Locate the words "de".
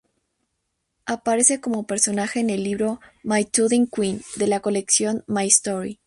4.35-4.47